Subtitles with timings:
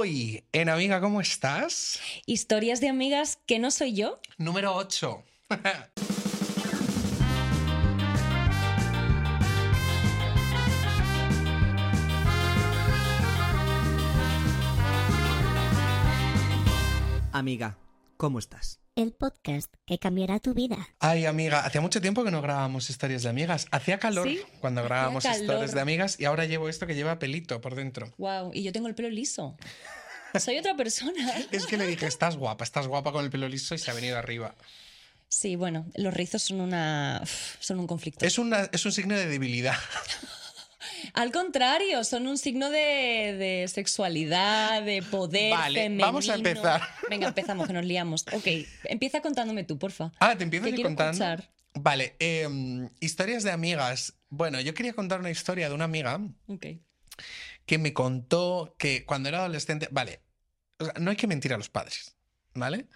[0.00, 1.98] Hoy, en Amiga, ¿cómo estás?
[2.24, 4.20] Historias de amigas que no soy yo.
[4.36, 5.24] Número 8.
[17.32, 17.76] Amiga,
[18.16, 18.78] ¿cómo estás?
[18.98, 20.88] El podcast que cambiará tu vida.
[20.98, 23.68] Ay, amiga, hacía mucho tiempo que no grabábamos historias de amigas.
[23.70, 27.60] Hacía calor Sí, cuando grabábamos historias de amigas y ahora llevo esto que lleva pelito
[27.60, 28.12] por dentro.
[28.18, 29.56] Wow, y yo tengo el pelo liso.
[30.36, 31.32] Soy otra persona.
[31.52, 33.94] Es que le dije, estás guapa, estás guapa con el pelo liso y se ha
[33.94, 34.56] venido arriba.
[35.28, 37.22] Sí, bueno, los rizos son una
[37.60, 38.26] son un conflicto.
[38.26, 39.76] Es, una, es un signo de debilidad.
[41.14, 46.06] Al contrario, son un signo de, de sexualidad, de poder Vale, femenino.
[46.06, 46.82] vamos a empezar.
[47.10, 48.24] Venga, empezamos, que nos liamos.
[48.32, 48.46] Ok,
[48.84, 50.12] empieza contándome tú, porfa.
[50.20, 51.10] Ah, te empiezo contando.
[51.12, 51.50] escuchar.
[51.74, 54.14] Vale, em, historias de amigas.
[54.30, 56.66] Bueno, yo quería contar una historia de una amiga Ok.
[57.66, 60.20] que me contó que cuando era adolescente, vale,
[60.78, 62.16] o sea, no hay que mentir a los padres,
[62.54, 62.86] ¿vale?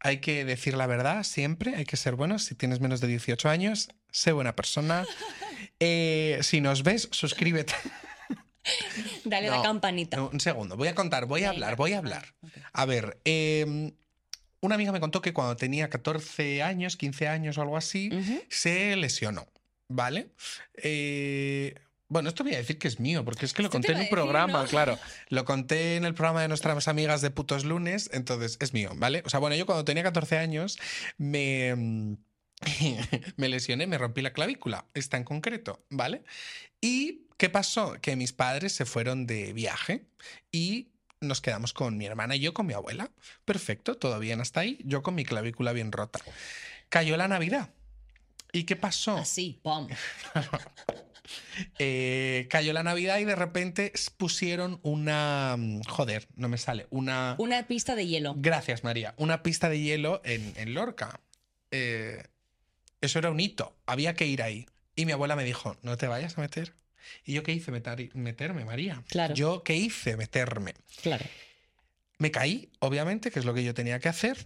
[0.00, 2.42] Hay que decir la verdad siempre, hay que ser buenos.
[2.44, 5.04] Si tienes menos de 18 años, sé buena persona.
[5.84, 7.74] Eh, si nos ves, suscríbete.
[9.24, 10.16] Dale No, la campanita.
[10.16, 12.34] No, un segundo, voy a contar, voy a hablar, voy a hablar.
[12.42, 12.50] ok.
[12.72, 13.90] A ver, em,
[14.60, 18.10] una amiga me contó que cuando tenía 14 años, 15 años o algo así,
[18.48, 19.48] se lesionó,
[19.88, 20.28] ¿vale?
[20.76, 21.74] Eh,
[22.06, 24.00] bueno, esto voy a decir que es mío, porque es que lo conté en un
[24.02, 24.68] decir, programa, ¿no?
[24.68, 24.98] claro.
[25.30, 29.24] Lo conté en el programa de nuestras amigas de putos lunes, entonces es mío, ¿vale?
[29.26, 30.78] O sea, bueno, yo cuando tenía 14 años
[31.18, 32.18] me,
[33.36, 36.22] me lesioné, me rompí la clavícula, esta en concreto, ¿vale?
[36.80, 37.94] ¿Y qué pasó?
[38.00, 40.06] Que mis padres se fueron de viaje
[40.50, 40.88] y
[41.20, 43.10] nos quedamos con mi hermana y yo con mi abuela.
[43.44, 46.20] Perfecto, todo bien hasta ahí, yo con mi clavícula bien rota.
[46.88, 47.70] Cayó la Navidad.
[48.52, 49.16] ¿Y qué pasó?
[49.16, 49.88] Así, pum.
[51.78, 55.56] Eh, cayó la Navidad y de repente pusieron una...
[55.56, 56.86] mm, Joder, no me sale.
[56.90, 57.36] Una...
[57.38, 58.34] Una pista de hielo.
[58.36, 59.14] Gracias, María.
[59.16, 61.20] Una pista de hielo en, en Lorca.
[61.70, 62.22] Eh,
[63.02, 63.76] eso era un hito.
[63.86, 64.66] Había que ir ahí.
[64.96, 66.74] Y mi abuela me dijo, no te vayas a meter.
[67.24, 67.70] ¿Y yo qué hice?
[67.72, 69.02] Meter- meterme, María.
[69.08, 69.34] Claro.
[69.34, 70.16] ¿Yo qué hice?
[70.16, 70.74] Meterme.
[71.02, 71.24] Claro.
[72.18, 74.38] Me caí, obviamente, que es lo que yo tenía que hacer.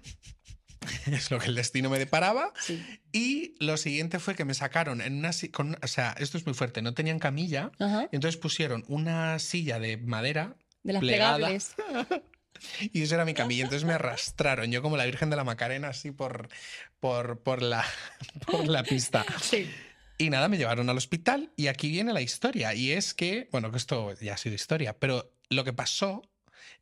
[1.07, 2.53] es lo que el destino me deparaba.
[2.61, 2.83] Sí.
[3.13, 5.31] Y lo siguiente fue que me sacaron en una...
[5.53, 6.81] Con, o sea, esto es muy fuerte.
[6.83, 7.71] No tenían camilla.
[7.79, 8.09] Ajá.
[8.13, 11.37] Entonces pusieron una silla de madera De las plegada.
[11.37, 11.75] plegables.
[12.81, 13.65] y eso era mi camilla.
[13.65, 16.49] Entonces me arrastraron, yo como la Virgen de la Macarena, así por,
[17.01, 17.85] por, por, la,
[18.47, 19.25] por la pista.
[19.41, 19.71] Sí.
[20.19, 22.75] Y nada, me llevaron al hospital y aquí viene la historia.
[22.75, 26.23] Y es que, bueno, que esto ya ha sido historia, pero lo que pasó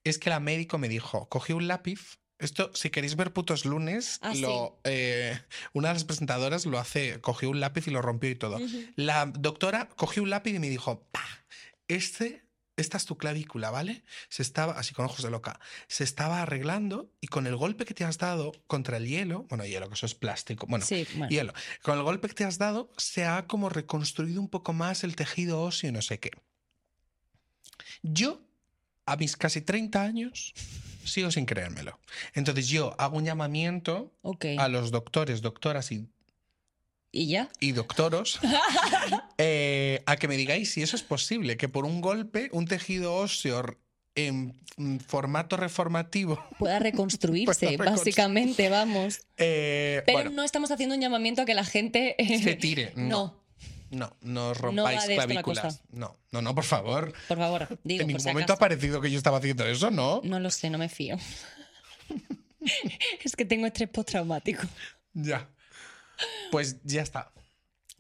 [0.05, 2.19] es que la médico me dijo, cogí un lápiz.
[2.39, 5.41] Esto, si queréis ver putos lunes, Ah, lo, eh,
[5.73, 8.59] una de las presentadoras lo hace, cogió un lápiz y lo rompió y todo.
[8.97, 11.25] La doctora cogió un lápiz y me dijo, pa,
[11.89, 12.44] este,
[12.77, 14.03] esta es tu clavícula, ¿vale?
[14.29, 17.95] Se estaba, así con ojos de loca, se estaba arreglando y con el golpe que
[17.95, 21.29] te has dado contra el hielo, bueno, hielo, que eso es plástico, bueno, Sí, bueno.
[21.31, 21.53] hielo,
[21.83, 25.15] con el golpe que te has dado se ha como reconstruido un poco más el
[25.17, 26.31] tejido óseo y no sé qué.
[28.03, 28.41] Yo,
[29.07, 30.53] a mis casi 30 años,
[31.05, 31.99] sigo sin creérmelo.
[32.35, 34.13] Entonces yo hago un llamamiento
[34.59, 36.09] a los doctores, doctoras y
[37.17, 37.49] ¿Y ya?
[37.61, 38.41] y doctoros
[39.39, 43.15] eh, a que me digáis si eso es posible, que por un golpe un tejido
[43.15, 43.65] óseo
[44.17, 44.53] en
[45.07, 46.45] formato reformativo.
[46.59, 49.21] Pueda reconstruirse, reconstru- básicamente, vamos.
[49.37, 52.17] eh, Pero bueno, no estamos haciendo un llamamiento a que la gente...
[52.19, 52.93] eh, se tire.
[52.97, 53.41] No,
[53.91, 55.83] no, no, no os rompáis clavículas.
[55.93, 57.13] No, no, no, por favor.
[57.29, 60.21] por favor, digo, en ningún si momento ha parecido que yo estaba haciendo eso, ¿no?
[60.25, 61.17] No lo sé, no me fío.
[63.23, 64.63] es que tengo estrés postraumático.
[65.13, 65.49] Ya.
[66.51, 67.31] Pues ya está.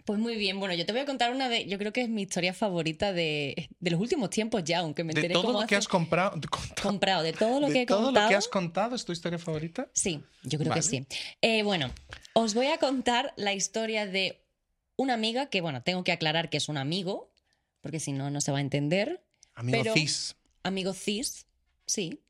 [0.04, 2.10] Pues muy bien, bueno, yo te voy a contar una de, yo creo que es
[2.10, 5.60] mi historia favorita de, de los últimos tiempos ya, aunque me De enteré todo cómo
[5.62, 8.26] lo que has comprado, contado, comprado, de todo lo de que he todo contado.
[8.26, 9.88] lo que has contado, ¿es tu historia favorita?
[9.94, 10.82] Sí, yo creo Vale.
[10.82, 11.06] que sí.
[11.40, 11.90] Eh, bueno,
[12.34, 14.42] os voy a contar la historia de
[14.96, 17.32] una amiga que, bueno, tengo que aclarar que es un amigo,
[17.80, 19.24] porque si no, no se va a entender.
[19.54, 20.36] Amigo Pero- cis.
[20.64, 21.46] Amigo cis,
[21.86, 22.20] sí,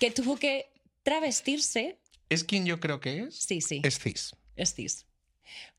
[0.00, 0.72] que tuvo que
[1.04, 1.98] travestirse.
[2.28, 3.36] ¿Es quien yo creo que es?
[3.36, 4.34] Sí, sí, Es cis.
[4.56, 5.06] es cis.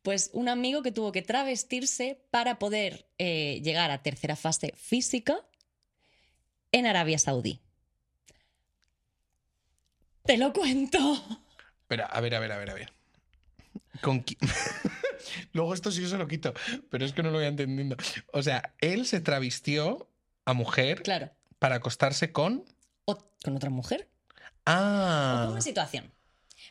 [0.01, 5.37] Pues un amigo que tuvo que travestirse para poder eh, llegar a tercera fase física
[6.71, 7.61] en Arabia Saudí.
[10.25, 10.97] Te lo cuento.
[11.87, 12.93] Pero, a ver, a ver, a ver, a ver.
[14.01, 14.23] ¿Con
[15.53, 16.53] Luego esto sí yo se lo quito,
[16.89, 17.95] pero es que no lo voy entendiendo.
[18.31, 20.09] O sea, él se travestió
[20.45, 21.29] a mujer Claro.
[21.59, 22.65] para acostarse con...
[23.05, 24.09] O con otra mujer.
[24.09, 24.33] O
[24.65, 26.11] Ah, con una situación.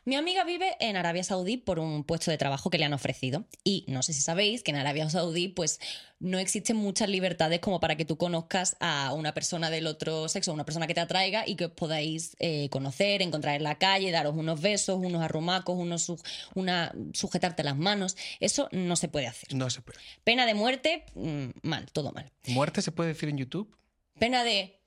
[0.05, 3.45] Mi amiga vive en Arabia Saudí por un puesto de trabajo que le han ofrecido.
[3.63, 5.79] Y no sé si sabéis que en Arabia Saudí, pues
[6.19, 10.53] no existen muchas libertades como para que tú conozcas a una persona del otro sexo,
[10.53, 14.11] una persona que te atraiga y que os podáis eh, conocer, encontrar en la calle,
[14.11, 16.21] daros unos besos, unos arrumacos, unos su-
[16.57, 18.17] una, sujetarte las manos.
[18.41, 19.55] Eso no se puede hacer.
[19.55, 20.01] No se puede.
[20.25, 22.29] Pena de muerte, mm, mal, todo mal.
[22.49, 23.73] ¿Muerte se puede decir en YouTube?
[24.19, 24.81] Pena de.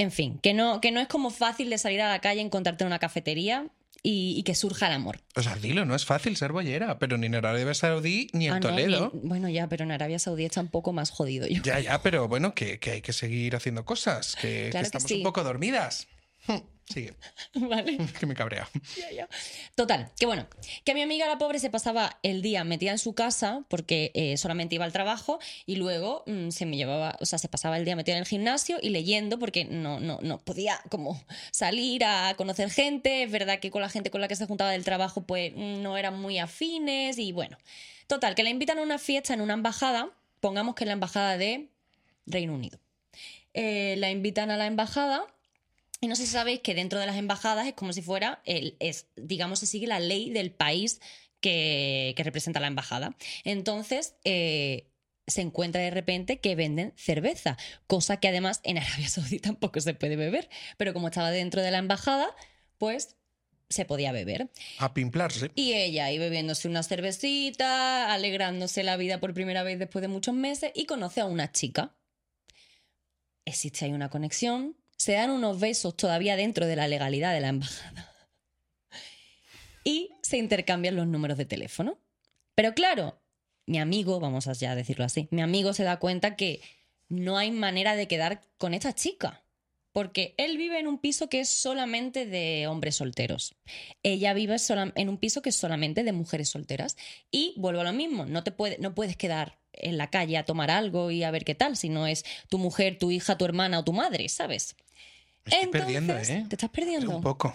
[0.00, 2.84] En fin, que no, que no es como fácil de salir a la calle, encontrarte
[2.84, 3.66] en una cafetería
[4.02, 5.20] y, y que surja el amor.
[5.36, 8.54] O sea, dilo, no es fácil ser bollera, pero ni en Arabia Saudí ni en
[8.54, 9.10] Ah, no, Toledo.
[9.12, 11.62] bueno, ya, pero en Arabia Saudí está un poco más jodido yo.
[11.62, 14.86] Ya, ya, pero bueno, que, que hay que seguir haciendo cosas, que, que Claro que
[14.86, 15.14] estamos sí.
[15.16, 16.08] un poco dormidas.
[16.90, 17.14] Sigue,
[17.54, 17.98] ¿Vale?
[18.18, 18.68] que me cabrea.
[18.96, 19.28] Ya, ya.
[19.76, 20.46] Total, que bueno,
[20.84, 24.36] que mi amiga la pobre se pasaba el día metida en su casa porque eh,
[24.36, 27.84] solamente iba al trabajo y luego mm, se me llevaba, o sea, se pasaba el
[27.84, 31.22] día metida en el gimnasio y leyendo porque no, no, no podía como
[31.52, 33.22] salir a conocer gente.
[33.22, 35.82] Es verdad que con la gente con la que se juntaba del trabajo pues mm,
[35.82, 37.56] no eran muy afines y bueno.
[38.08, 40.10] Total, que la invitan a una fiesta en una embajada,
[40.40, 41.68] pongamos que es la embajada de
[42.26, 42.80] Reino Unido.
[43.54, 45.24] Eh, la invitan a la embajada
[46.00, 48.76] y no sé si sabéis que dentro de las embajadas es como si fuera, el,
[48.80, 51.00] es, digamos, se sigue la ley del país
[51.40, 53.16] que, que representa la embajada.
[53.44, 54.90] Entonces, eh,
[55.26, 57.56] se encuentra de repente que venden cerveza,
[57.86, 61.70] cosa que además en Arabia Saudí tampoco se puede beber, pero como estaba dentro de
[61.70, 62.34] la embajada,
[62.78, 63.16] pues
[63.68, 64.50] se podía beber.
[64.78, 65.52] A pimplarse.
[65.54, 70.34] Y ella ahí bebiéndose una cervecita, alegrándose la vida por primera vez después de muchos
[70.34, 71.94] meses y conoce a una chica.
[73.44, 77.48] Existe ahí una conexión, se dan unos besos todavía dentro de la legalidad de la
[77.48, 78.14] embajada
[79.82, 81.98] y se intercambian los números de teléfono.
[82.54, 83.18] Pero claro,
[83.64, 86.60] mi amigo, vamos a ya decirlo así, mi amigo se da cuenta que
[87.08, 89.42] no hay manera de quedar con esta chica.
[89.92, 93.56] Porque él vive en un piso que es solamente de hombres solteros.
[94.02, 94.56] Ella vive
[94.96, 96.98] en un piso que es solamente de mujeres solteras.
[97.30, 100.44] Y vuelvo a lo mismo, no, te puede, no puedes quedar en la calle a
[100.44, 103.44] tomar algo y a ver qué tal, si no es tu mujer, tu hija, tu
[103.44, 104.76] hermana o tu madre, ¿sabes?
[105.44, 106.46] Me estoy perdiendo, Entonces, ¿eh?
[106.48, 107.16] Te estás perdiendo.
[107.16, 107.54] Un poco.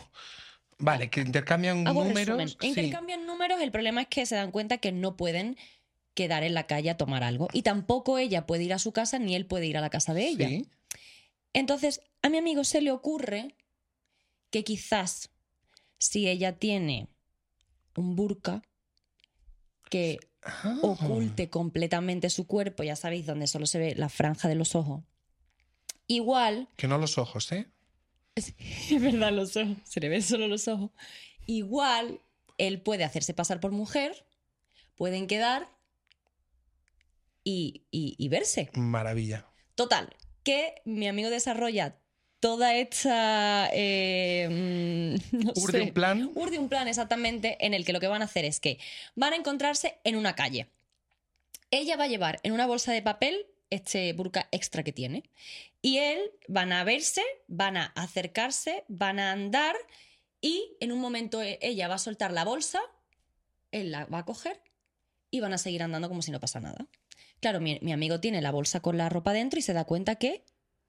[0.78, 2.58] Vale, que intercambian Hago números.
[2.60, 2.68] sí.
[2.68, 5.58] Intercambian números, el problema es que se dan cuenta que no pueden
[6.14, 7.48] quedar en la calle a tomar algo.
[7.54, 10.14] Y tampoco ella puede ir a su casa ni él puede ir a la casa
[10.14, 10.48] de ella.
[10.48, 10.66] Sí.
[11.54, 13.56] Entonces, a mi amigo se le ocurre
[14.50, 15.30] que quizás
[15.98, 17.08] si ella tiene
[17.96, 18.62] un burka
[19.96, 20.78] que Ah.
[20.84, 25.04] oculte completamente su cuerpo, ya sabéis, donde solo se ve la franja de los ojos,
[26.08, 27.66] igual Que no los ojos, ¿eh?
[28.36, 29.78] Es verdad, los ojos.
[29.86, 30.92] Se le ven solo los ojos.
[31.48, 32.20] Igual,
[32.58, 34.26] él puede hacerse pasar por mujer,
[34.96, 35.68] pueden quedar
[37.44, 38.70] y, y- y verse.
[38.76, 39.48] Maravilla.
[39.76, 41.98] Total, que mi amigo desarrolla
[42.40, 43.70] toda esta...
[43.74, 44.48] eh,
[45.32, 46.32] mm, no Urde sé, un plan.
[46.36, 48.80] urde un plan exactamente en el que lo que van a hacer es que
[49.16, 50.70] van a encontrarse en una calle.
[51.72, 55.24] Ella va a llevar en una bolsa de papel este burka extra que tiene
[55.82, 59.76] y él van a verse, van a acercarse, van a andar
[60.40, 62.80] y en un momento e- ella va a soltar la bolsa,
[63.72, 64.62] él la va a coger
[65.32, 66.88] y van a seguir andando como si no pasa nada.
[67.40, 70.16] Claro, mi, mi amigo tiene la bolsa con la ropa dentro y se da cuenta
[70.16, 70.46] que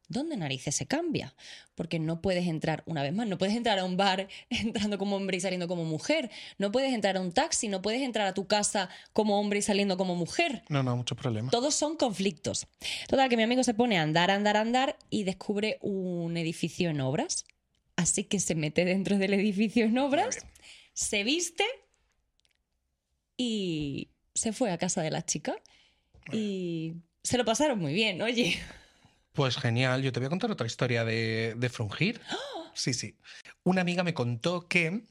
[0.09, 1.35] ¿dónde narices se cambia?
[1.75, 5.17] Porque no puedes entrar, una vez más, no puedes entrar a un bar entrando como
[5.17, 6.31] hombre y saliendo como mujer.
[6.59, 9.63] No puedes entrar a un taxi, no puedes entrar a tu casa como hombre y
[9.63, 10.63] saliendo como mujer.
[10.69, 11.51] No, no, mucho problema.
[11.51, 12.67] Todos son conflictos.
[13.09, 17.01] Total, que mi amigo se pone a andar, andar, andar y descubre un edificio en
[17.01, 17.45] obras.
[17.97, 20.45] Así que se mete dentro del edificio en obras,
[20.93, 21.65] se viste
[23.39, 25.57] y se fue a casa de la chica.
[26.33, 28.59] Y se lo pasaron muy bien, oye.
[29.37, 32.21] Pues genial, yo te voy a contar otra historia de, de frungir.
[32.75, 33.17] Sí, sí.
[33.63, 35.03] Una amiga me contó que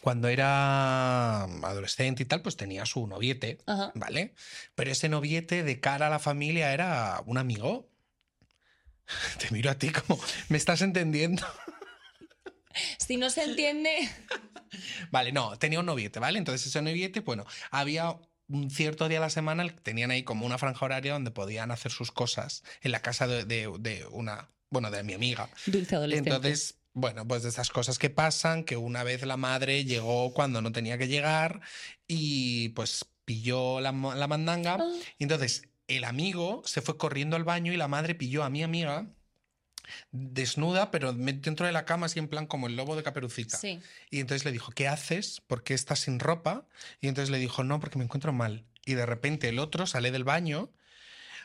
[0.00, 3.92] cuando era adolescente y tal, pues tenía su noviete, Ajá.
[3.94, 4.34] ¿vale?
[4.74, 7.88] Pero ese noviete de cara a la familia era un amigo.
[9.38, 10.18] Te miro a ti como,
[10.48, 11.46] ¿me estás entendiendo?
[12.96, 14.08] Si no se entiende,
[15.10, 16.38] Vale, no, tenía un noviete, ¿vale?
[16.38, 18.16] Entonces ese noviete, bueno, había
[18.70, 22.12] cierto día a la semana tenían ahí como una franja horaria donde podían hacer sus
[22.12, 25.48] cosas en la casa de, de- de una, bueno, de mi amiga.
[25.66, 26.30] dulce adolescente.
[26.30, 30.60] Entonces, bueno, pues de esas cosas que pasan, que una vez la madre llegó cuando
[30.60, 31.60] no tenía que llegar
[32.06, 34.76] y pues pilló la, la mandanga.
[34.80, 34.92] Ah.
[35.18, 38.62] Y entonces el amigo se fue corriendo al baño y la madre pilló a mi
[38.62, 39.06] amiga
[40.10, 43.56] desnuda, pero dentro de la cama, así en plan como el lobo de caperucita.
[43.58, 43.80] Sí.
[44.10, 45.40] Y entonces le dijo, ¿qué haces?
[45.46, 46.66] ¿Por qué estás sin ropa?
[47.00, 48.64] Y entonces le dijo, no, porque me encuentro mal.
[48.84, 50.70] Y de repente el otro sale del baño,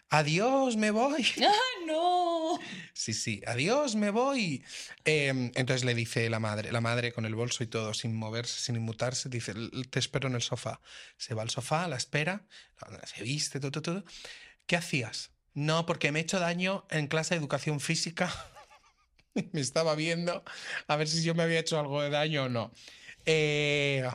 [0.10, 1.26] adiós, me voy.
[1.46, 2.60] ¡Ah, no!
[2.94, 4.64] Sí, sí, adiós, me voy.
[5.06, 8.60] Eh, entonces le dice la madre, la madre con el bolso y todo, sin moverse,
[8.60, 10.82] sin inmutarse, dice, "L- te espero en el sofá.
[11.18, 12.46] Se va al sofá, la espera,
[13.06, 14.04] se viste, todo, todo, todo.
[14.66, 15.32] ¿Qué hacías?
[15.58, 18.32] No, porque me he hecho daño en clase de educación física.
[19.54, 20.44] me estaba viendo
[20.88, 22.72] a ver si yo me había hecho algo de daño o no.
[23.26, 24.08] Eh,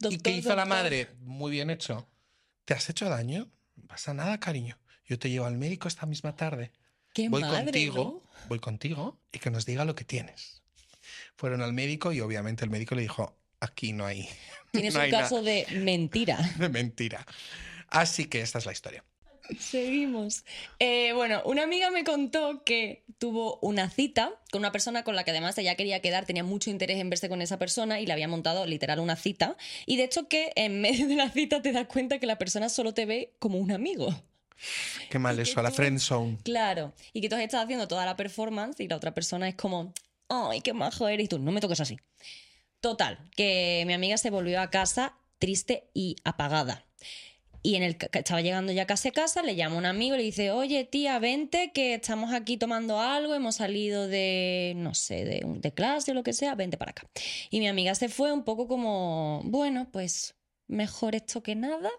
[0.00, 1.08] ¿Y qué hizo la madre?
[1.20, 2.06] Muy bien hecho.
[2.66, 3.50] ¿Te has hecho daño?
[3.76, 4.78] No pasa nada, cariño.
[5.06, 6.70] Yo te llevo al médico esta misma tarde
[7.14, 8.46] Qué voy madre, contigo, ¿no?
[8.50, 10.60] voy contigo y que nos diga lo que tienes.
[11.34, 14.28] Fueron al médico y obviamente el médico le dijo, aquí no hay
[14.70, 16.36] Tienes no un hay nada caso de mentira.
[16.58, 17.26] de mentira.
[17.88, 19.02] Así que esta es la historia.
[19.58, 20.44] Seguimos.
[20.78, 25.24] Eh, bueno, una amiga me contó que tuvo una cita con una persona con la
[25.24, 28.12] que además ella quería quedar, tenía mucho interés en verse con esa persona y le
[28.12, 29.56] había montado literal una cita.
[29.86, 32.68] Y de hecho que en medio de la cita te das cuenta que la persona
[32.68, 34.14] solo te ve como un amigo.
[35.08, 36.38] Qué mal Y eso, a la friend zone.
[36.44, 36.92] Claro.
[37.12, 39.92] Y que tú has estado haciendo toda la performance y la otra persona es como,
[40.28, 41.98] ay, qué majo eres y tú, no me toques así.
[42.80, 46.84] Total, que mi amiga se volvió a casa triste y apagada.
[47.62, 50.18] Y en el ca- estaba llegando ya casi a casa, le llama un amigo y
[50.18, 55.24] le dice, oye tía, vente que estamos aquí tomando algo, hemos salido de, no sé,
[55.26, 57.06] de, de clase o lo que sea, vente para acá.
[57.50, 60.36] Y mi amiga se fue un poco como, bueno, pues
[60.68, 61.90] mejor esto que nada.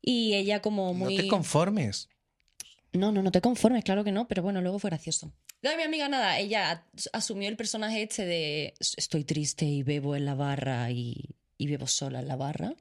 [0.00, 1.16] Y ella como muy...
[1.16, 2.08] No te conformes.
[2.92, 5.32] No, no, no te conformes, claro que no, pero bueno, luego fue gracioso.
[5.62, 10.14] Luego mi amiga nada, ella as- asumió el personaje este de estoy triste y bebo
[10.14, 12.74] en la barra y, y bebo sola en la barra.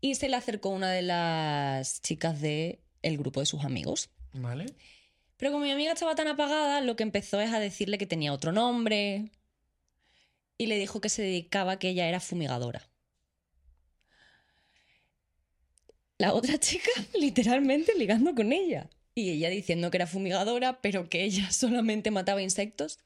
[0.00, 4.10] Y se le acercó una de las chicas del el grupo de sus amigos.
[4.32, 4.66] ¿Vale?
[5.36, 8.32] Pero como mi amiga estaba tan apagada, lo que empezó es a decirle que tenía
[8.32, 9.30] otro nombre
[10.58, 12.88] y le dijo que se dedicaba, que ella era fumigadora.
[16.18, 18.90] La otra chica literalmente ligando con ella.
[19.14, 22.98] Y ella diciendo que era fumigadora, pero que ella solamente mataba insectos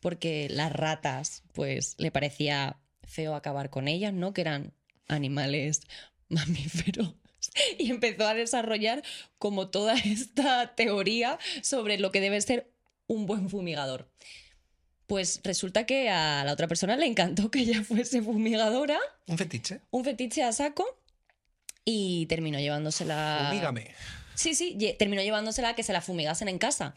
[0.00, 4.32] porque las ratas, pues le parecía feo acabar con ellas, ¿no?
[4.32, 4.72] Que eran
[5.08, 5.80] animales
[6.28, 7.14] mamíferos.
[7.78, 9.02] Y empezó a desarrollar
[9.38, 12.70] como toda esta teoría sobre lo que debe ser
[13.06, 14.08] un buen fumigador.
[15.06, 19.80] Pues resulta que a la otra persona le encantó que ella fuese fumigadora, Un fetiche.
[19.90, 20.84] un fetiche a saco,
[21.84, 23.46] y terminó llevándosela.
[23.48, 23.94] Fumígame.
[24.34, 26.94] Sí, sí, terminó llevándosela a que se la fumigasen en casa.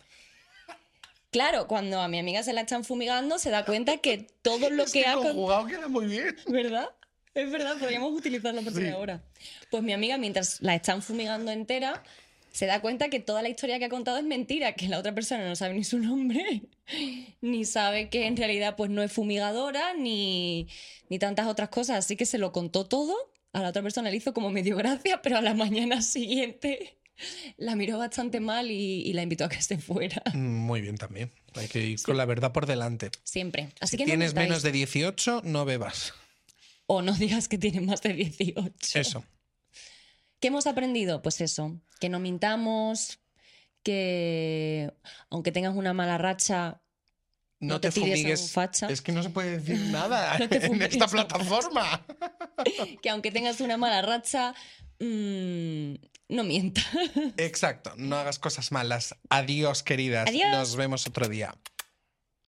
[1.32, 4.86] Claro, cuando a mi amiga se la están fumigando, se da cuenta que todo lo
[4.94, 6.36] que, ha con- conjugado queda muy bien.
[6.48, 6.90] ¿Verdad?
[7.34, 8.88] Es verdad, podríamos utilizarlo de Sí.
[8.90, 9.24] ahora.
[9.70, 12.04] Pues mi amiga, mientras la están fumigando entera,
[12.52, 15.14] se da cuenta que toda la historia que ha contado es mentira, que la otra
[15.16, 16.64] persona no sabe ni su nombre,
[17.42, 20.68] ni sabe que en realidad pues no es fumigadora, ni,
[21.08, 22.00] ni tantas otras cosas.
[22.00, 23.16] Así que se lo contó todo.
[23.54, 26.98] A la otra persona le hizo como medio gracia, pero a la mañana siguiente
[27.58, 30.22] la miró bastante mal y, y la invitó a que se fuera.
[30.34, 31.32] Muy bien también.
[31.56, 33.12] Hay que ir con la verdad por delante.
[33.24, 33.70] Siempre.
[33.80, 36.14] Así Si que tienes menos de 18, no bebas.
[36.88, 39.00] O no digas que tienes más de 18.
[39.00, 39.24] Eso.
[40.40, 41.22] ¿Qué hemos aprendido?
[41.22, 43.20] Pues eso, que no mintamos,
[43.84, 44.92] que
[45.30, 46.82] aunque tengas una mala racha,
[47.60, 48.52] No, No te, te un fumigues.
[48.52, 48.88] facha.
[48.90, 52.06] Es que no se puede decir nada No en esta plataforma.
[53.02, 54.54] que aunque tengas una mala racha,
[55.00, 55.94] mm,
[56.32, 56.86] no mientas.
[57.38, 57.94] Exacto.
[57.98, 59.16] No hagas cosas malas.
[59.30, 60.28] Adiós, queridas.
[60.28, 60.52] Adiós.
[60.52, 61.54] Nos vemos otro día.